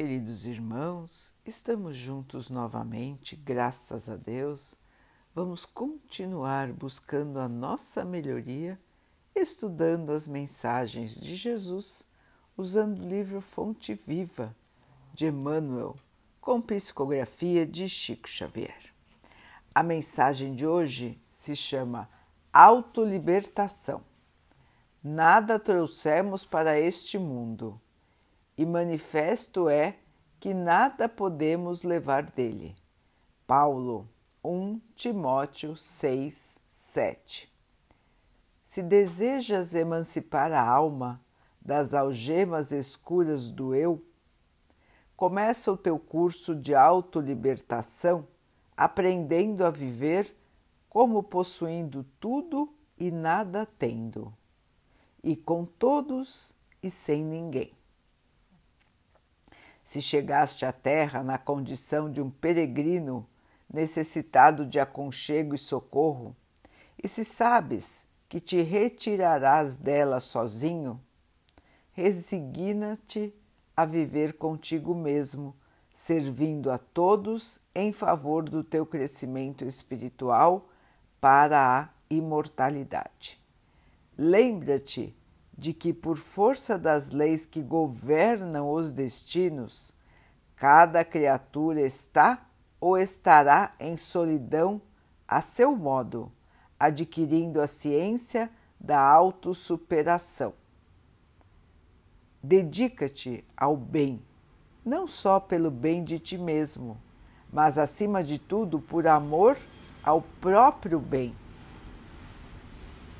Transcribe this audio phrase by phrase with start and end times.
[0.00, 4.74] Queridos irmãos, estamos juntos novamente, graças a Deus.
[5.34, 8.80] Vamos continuar buscando a nossa melhoria,
[9.36, 12.06] estudando as mensagens de Jesus,
[12.56, 14.56] usando o livro Fonte Viva
[15.12, 15.94] de Emmanuel,
[16.40, 18.94] com psicografia de Chico Xavier.
[19.74, 22.08] A mensagem de hoje se chama
[22.50, 24.02] Autolibertação.
[25.04, 27.78] Nada trouxemos para este mundo
[28.60, 29.96] e manifesto é
[30.38, 32.76] que nada podemos levar dele.
[33.46, 34.06] Paulo
[34.44, 37.50] 1 Timóteo 6, 7
[38.62, 41.24] Se desejas emancipar a alma
[41.58, 44.04] das algemas escuras do eu,
[45.16, 48.28] começa o teu curso de autolibertação
[48.76, 50.36] aprendendo a viver
[50.86, 54.30] como possuindo tudo e nada tendo,
[55.24, 57.79] e com todos e sem ninguém.
[59.90, 63.26] Se chegaste à terra na condição de um peregrino
[63.68, 66.36] necessitado de aconchego e socorro,
[67.02, 71.00] e se sabes que te retirarás dela sozinho,
[71.90, 73.34] resigna-te
[73.76, 75.56] a viver contigo mesmo,
[75.92, 80.68] servindo a todos em favor do teu crescimento espiritual
[81.20, 83.40] para a imortalidade.
[84.16, 85.12] Lembra-te
[85.60, 89.92] de que, por força das leis que governam os destinos,
[90.56, 92.46] cada criatura está
[92.80, 94.80] ou estará em solidão
[95.28, 96.32] a seu modo,
[96.78, 100.54] adquirindo a ciência da autossuperação.
[102.42, 104.22] Dedica-te ao bem,
[104.82, 106.96] não só pelo bem de ti mesmo,
[107.52, 109.58] mas acima de tudo por amor
[110.02, 111.36] ao próprio bem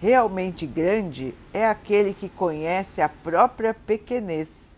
[0.00, 4.76] Realmente grande é aquele que conhece a própria pequenez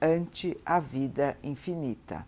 [0.00, 2.26] ante a vida infinita.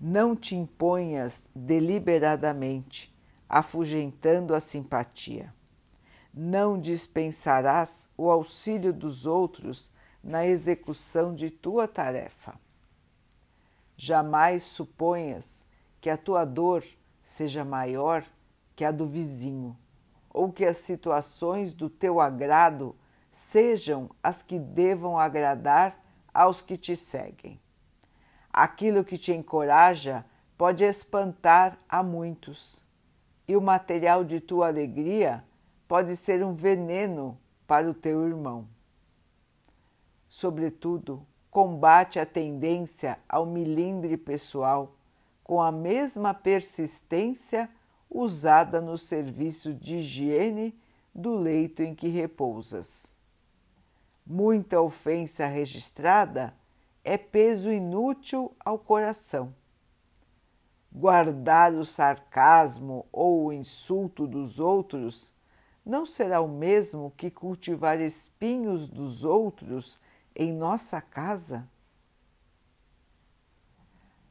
[0.00, 3.12] Não te imponhas deliberadamente,
[3.48, 5.52] afugentando a simpatia.
[6.32, 9.90] Não dispensarás o auxílio dos outros
[10.22, 12.54] na execução de tua tarefa.
[13.96, 15.66] Jamais suponhas
[16.00, 16.84] que a tua dor
[17.24, 18.24] seja maior
[18.76, 19.76] que a do vizinho
[20.32, 22.96] ou que as situações do teu agrado
[23.30, 26.00] sejam as que devam agradar
[26.32, 27.60] aos que te seguem.
[28.52, 30.24] Aquilo que te encoraja
[30.56, 32.86] pode espantar a muitos,
[33.48, 35.44] e o material de tua alegria
[35.88, 38.68] pode ser um veneno para o teu irmão.
[40.28, 44.94] Sobretudo, combate a tendência ao milindre pessoal
[45.42, 47.68] com a mesma persistência
[48.10, 50.76] usada no serviço de higiene
[51.14, 53.14] do leito em que repousas.
[54.26, 56.54] Muita ofensa registrada
[57.04, 59.54] é peso inútil ao coração.
[60.92, 65.32] Guardar o sarcasmo ou o insulto dos outros
[65.86, 70.00] não será o mesmo que cultivar espinhos dos outros
[70.34, 71.68] em nossa casa?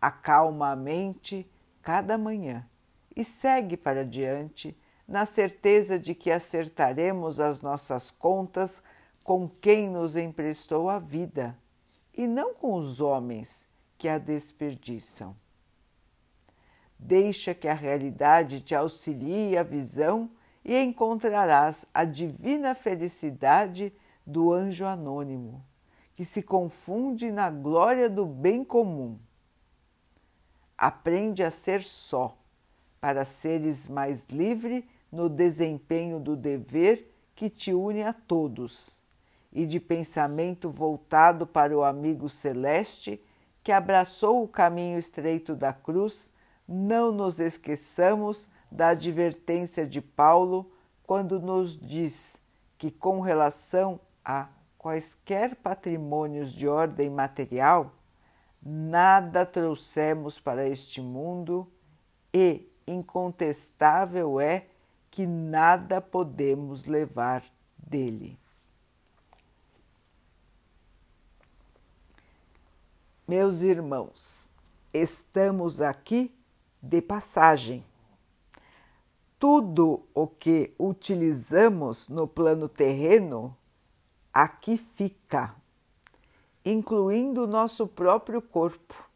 [0.01, 1.49] Acalma a mente
[1.81, 2.68] cada manhã
[3.19, 4.73] e segue para diante,
[5.05, 8.81] na certeza de que acertaremos as nossas contas
[9.25, 11.53] com quem nos emprestou a vida
[12.13, 15.35] e não com os homens que a desperdiçam.
[16.97, 20.31] Deixa que a realidade te auxilie a visão
[20.63, 23.91] e encontrarás a divina felicidade
[24.25, 25.61] do anjo anônimo,
[26.15, 29.19] que se confunde na glória do bem comum.
[30.77, 32.38] Aprende a ser só
[32.99, 39.01] para seres mais livre no desempenho do dever que te une a todos,
[39.51, 43.23] e de pensamento voltado para o amigo celeste
[43.63, 46.31] que abraçou o caminho estreito da cruz,
[46.67, 50.71] não nos esqueçamos da advertência de Paulo
[51.03, 52.39] quando nos diz
[52.77, 57.93] que, com relação a quaisquer patrimônios de ordem material,
[58.61, 61.67] nada trouxemos para este mundo
[62.33, 64.65] e incontestável é
[65.11, 67.43] que nada podemos levar
[67.77, 68.37] dele.
[73.27, 74.51] Meus irmãos,
[74.93, 76.33] estamos aqui
[76.81, 77.85] de passagem.
[79.37, 83.55] Tudo o que utilizamos no plano terreno
[84.33, 85.55] aqui fica,
[86.65, 89.08] incluindo o nosso próprio corpo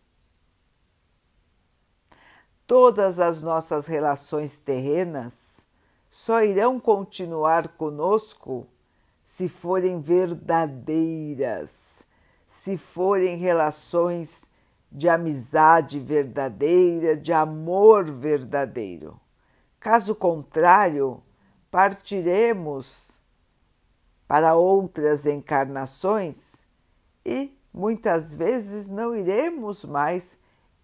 [2.68, 5.66] todas as nossas relações terrenas
[6.10, 8.68] só irão continuar conosco
[9.24, 12.06] se forem verdadeiras,
[12.46, 14.48] se forem relações
[14.92, 19.20] de amizade verdadeira, de amor verdadeiro.
[19.80, 21.24] Caso contrário,
[21.72, 23.20] partiremos
[24.28, 26.64] para outras encarnações
[27.26, 30.38] e muitas vezes não iremos mais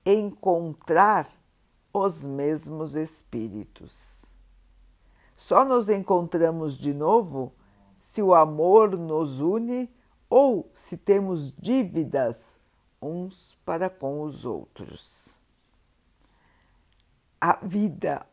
[0.03, 1.29] encontrar
[2.00, 4.25] os mesmos espíritos.
[5.36, 7.54] Só nos encontramos de novo
[8.00, 9.90] se o amor nos une
[10.30, 12.60] ou se temos dívidas
[13.01, 15.40] uns para com os outros.
[17.40, 18.25] A vida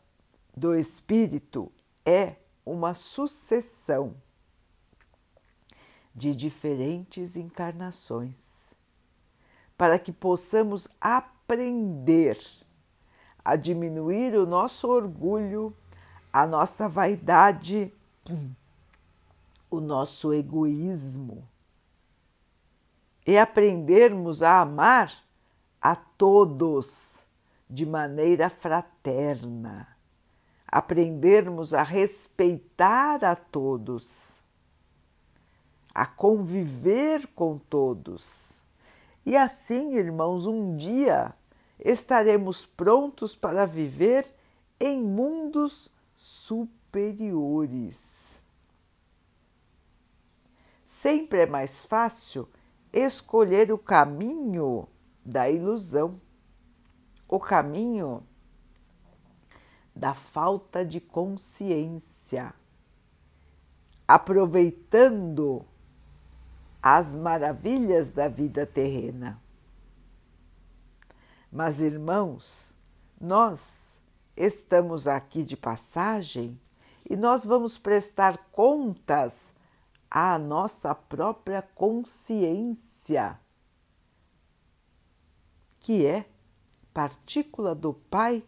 [0.56, 1.70] do espírito
[2.04, 4.16] é uma sucessão
[6.14, 8.74] de diferentes encarnações,
[9.76, 12.38] para que possamos aprender
[13.46, 15.72] a diminuir o nosso orgulho,
[16.32, 17.94] a nossa vaidade,
[19.70, 21.46] o nosso egoísmo.
[23.24, 25.12] E aprendermos a amar
[25.80, 27.24] a todos
[27.70, 29.96] de maneira fraterna,
[30.66, 34.42] aprendermos a respeitar a todos,
[35.94, 38.60] a conviver com todos.
[39.24, 41.32] E assim, irmãos, um dia
[41.78, 44.34] estaremos prontos para viver
[44.78, 48.42] em mundos superiores.
[50.84, 52.48] Sempre é mais fácil
[52.92, 54.86] escolher o caminho
[55.24, 56.20] da ilusão,
[57.28, 58.24] o caminho
[59.94, 62.54] da falta de consciência,
[64.06, 65.64] aproveitando
[66.82, 69.42] as maravilhas da vida terrena.
[71.56, 72.76] Mas, irmãos,
[73.18, 73.98] nós
[74.36, 76.60] estamos aqui de passagem
[77.08, 79.54] e nós vamos prestar contas
[80.10, 83.40] à nossa própria consciência,
[85.80, 86.26] que é
[86.92, 88.44] partícula do Pai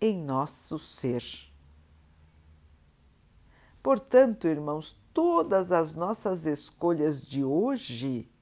[0.00, 1.22] em nosso ser.
[3.82, 8.32] Portanto, irmãos, todas as nossas escolhas de hoje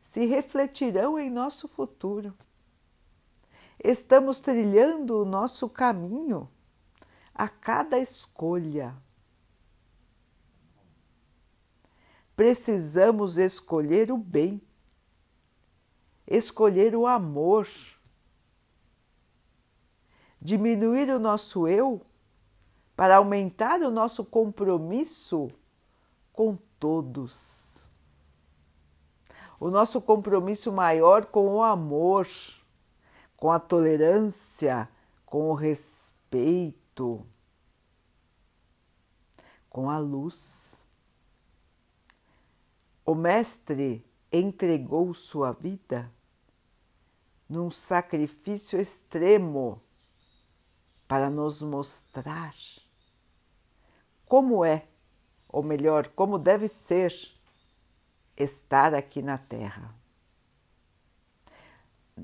[0.00, 2.32] se refletirão em nosso futuro.
[3.82, 6.48] Estamos trilhando o nosso caminho
[7.34, 8.96] a cada escolha.
[12.34, 14.60] Precisamos escolher o bem,
[16.26, 17.68] escolher o amor,
[20.40, 22.00] diminuir o nosso eu
[22.96, 25.50] para aumentar o nosso compromisso
[26.32, 27.84] com todos.
[29.60, 32.28] O nosso compromisso maior com o amor,
[33.38, 34.88] com a tolerância,
[35.24, 37.24] com o respeito,
[39.70, 40.84] com a luz.
[43.06, 46.12] O Mestre entregou sua vida
[47.48, 49.80] num sacrifício extremo
[51.06, 52.54] para nos mostrar
[54.26, 54.84] como é,
[55.48, 57.14] ou melhor, como deve ser
[58.36, 59.97] estar aqui na Terra.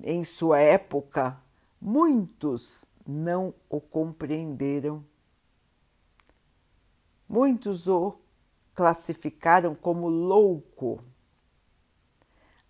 [0.02, 1.40] Em sua época,
[1.80, 5.04] muitos não o compreenderam,
[7.28, 8.18] muitos o
[8.74, 11.00] classificaram como louco,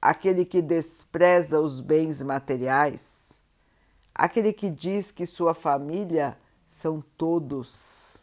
[0.01, 3.41] aquele que despreza os bens materiais,
[4.15, 8.23] aquele que diz que sua família são todos.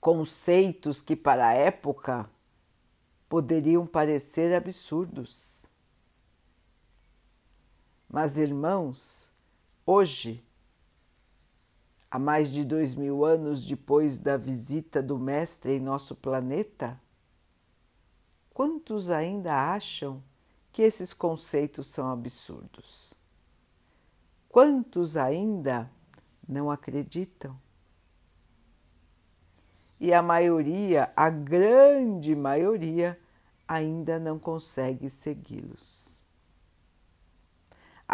[0.00, 2.28] Conceitos que, para a época,
[3.28, 5.63] poderiam parecer absurdos.
[8.14, 9.28] Mas, irmãos,
[9.84, 10.40] hoje
[12.08, 16.96] há mais de dois mil anos depois da visita do Mestre em nosso planeta?
[18.50, 20.22] Quantos ainda acham
[20.70, 23.14] que esses conceitos são absurdos?
[24.48, 25.90] Quantos ainda
[26.48, 27.60] não acreditam?
[29.98, 33.18] E a maioria, a grande maioria,
[33.66, 36.22] ainda não consegue segui-los.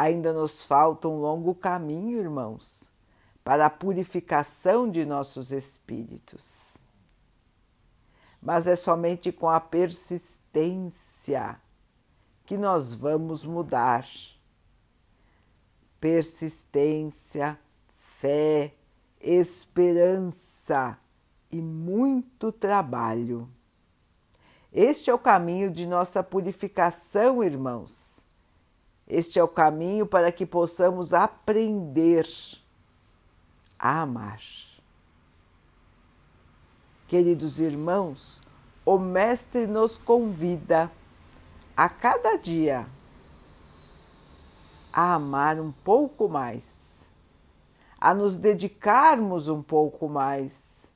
[0.01, 2.91] Ainda nos falta um longo caminho, irmãos
[3.45, 6.77] para a purificação de nossos espíritos.
[8.41, 11.61] Mas é somente com a persistência
[12.45, 14.07] que nós vamos mudar.
[16.01, 17.59] Persistência,
[18.21, 18.75] fé,
[19.21, 20.99] esperança
[21.51, 23.49] e muito trabalho.
[24.73, 28.25] Este é o caminho de nossa purificação, irmãos.
[29.13, 32.29] Este é o caminho para que possamos aprender
[33.77, 34.41] a amar.
[37.09, 38.41] Queridos irmãos,
[38.87, 40.89] o Mestre nos convida
[41.77, 42.87] a cada dia
[44.93, 47.11] a amar um pouco mais,
[48.01, 50.89] a nos dedicarmos um pouco mais,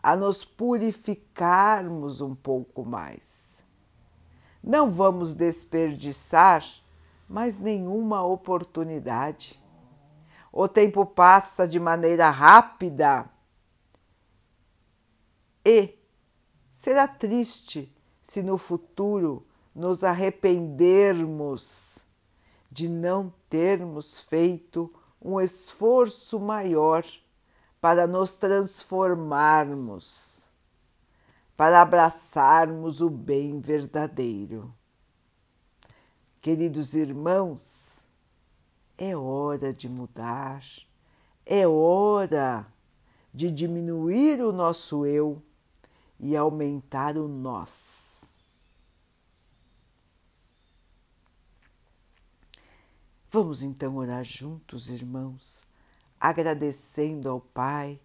[0.00, 3.60] a nos purificarmos um pouco mais.
[4.62, 6.62] Não vamos desperdiçar
[7.30, 9.62] mais nenhuma oportunidade.
[10.52, 13.30] O tempo passa de maneira rápida
[15.64, 15.96] e
[16.72, 22.04] será triste se no futuro nos arrependermos
[22.68, 27.04] de não termos feito um esforço maior
[27.80, 30.50] para nos transformarmos,
[31.56, 34.74] para abraçarmos o bem verdadeiro.
[36.40, 38.06] Queridos irmãos,
[38.96, 40.64] é hora de mudar,
[41.44, 42.66] é hora
[43.32, 45.42] de diminuir o nosso eu
[46.18, 48.40] e aumentar o nós.
[53.30, 55.66] Vamos então orar juntos, irmãos,
[56.18, 58.00] agradecendo ao Pai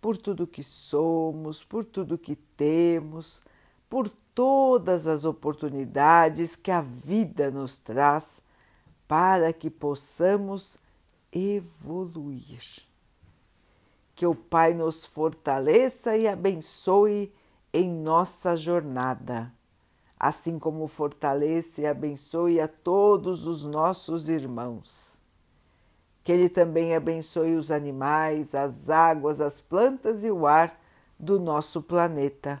[0.00, 3.42] por tudo que somos, por tudo que temos,
[3.90, 8.40] por todas as oportunidades que a vida nos traz
[9.08, 10.78] para que possamos
[11.32, 12.62] evoluir.
[14.14, 17.32] Que o Pai nos fortaleça e abençoe
[17.72, 19.52] em nossa jornada
[20.18, 25.20] assim como fortalece e abençoe a todos os nossos irmãos.
[26.24, 30.80] Que Ele também abençoe os animais, as águas, as plantas e o ar
[31.18, 32.60] do nosso planeta